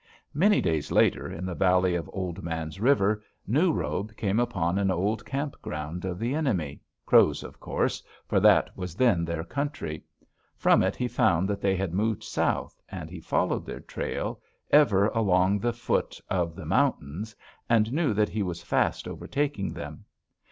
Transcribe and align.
"Many 0.33 0.61
days 0.61 0.91
later, 0.91 1.31
in 1.31 1.45
the 1.45 1.53
valley 1.53 1.93
of 1.93 2.09
Old 2.11 2.41
Man's 2.41 2.79
River, 2.79 3.21
New 3.45 3.71
Robe 3.71 4.17
came 4.17 4.39
upon 4.39 4.79
an 4.79 4.89
old 4.89 5.23
camp 5.25 5.61
ground 5.61 6.05
of 6.05 6.17
the 6.17 6.33
enemy 6.33 6.81
Crows, 7.05 7.43
of 7.43 7.59
course, 7.59 8.01
for 8.27 8.39
that 8.39 8.75
was 8.75 8.95
then 8.95 9.23
their 9.23 9.43
country. 9.43 10.03
From 10.57 10.81
it 10.81 10.95
he 10.95 11.07
found 11.07 11.47
that 11.49 11.61
they 11.61 11.75
had 11.75 11.93
moved 11.93 12.23
south, 12.23 12.81
and 12.89 13.11
he 13.11 13.19
followed 13.19 13.63
their 13.67 13.79
trail, 13.81 14.41
ever 14.71 15.05
along 15.09 15.59
the 15.59 15.71
foot 15.71 16.19
of 16.31 16.55
the 16.55 16.65
mountains, 16.65 17.35
and 17.69 17.93
knew 17.93 18.11
that 18.15 18.29
he 18.29 18.41
was 18.41 18.63
fast 18.63 19.07
overtaking 19.07 19.71
them. 19.71 20.03